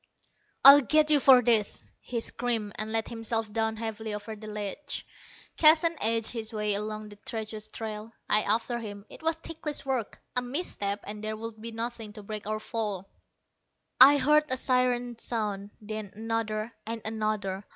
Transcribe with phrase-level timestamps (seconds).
[0.65, 5.05] "I'll get you for this!" he screamed, and let himself down heavily over the ledge.
[5.57, 9.05] Keston edged his way along the treacherous trail, I after him.
[9.11, 10.19] It was ticklish work.
[10.35, 13.09] A misstep, and there would be nothing to break our fall.
[13.99, 17.63] I heard a siren sound, then another; and another.